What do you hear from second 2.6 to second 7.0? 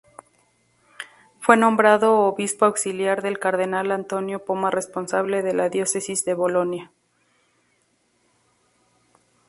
auxiliar del cardenal Antonio Poma responsable de la diócesis de Bolonia.